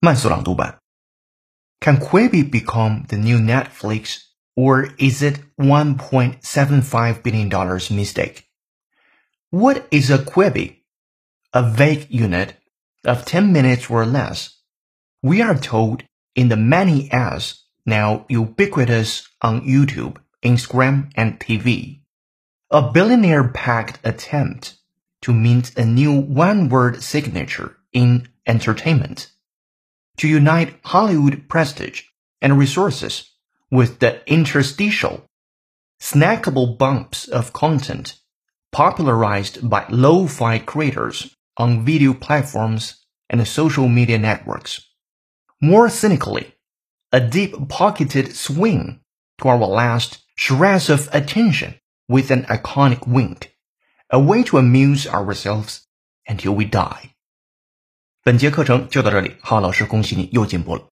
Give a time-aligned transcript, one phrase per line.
[0.00, 0.78] 慢速朗读版。
[1.80, 4.18] Can Quibi become the new Netflix,
[4.54, 7.48] or is it $1.75 billion
[7.90, 8.44] mistake?
[9.50, 10.82] What is a Quibi?
[11.52, 12.56] A vague unit
[13.04, 14.50] of 10 minutes or less.
[15.22, 16.04] We are told
[16.34, 22.00] in the many ads now ubiquitous on YouTube, Instagram, and TV.
[22.70, 24.74] A billionaire-packed attempt
[25.22, 29.30] to mint a new one-word signature in entertainment.
[30.21, 32.03] To unite Hollywood prestige
[32.43, 33.31] and resources
[33.71, 35.25] with the interstitial,
[35.99, 38.19] snackable bumps of content
[38.71, 44.87] popularized by lo-fi creators on video platforms and social media networks.
[45.59, 46.53] More cynically,
[47.11, 48.99] a deep-pocketed swing
[49.39, 53.55] to our last shreds of attention with an iconic wink,
[54.11, 55.87] a way to amuse ourselves
[56.27, 57.15] until we die.
[58.23, 60.90] 本节课程就到这里，浩老师恭喜你又进步了。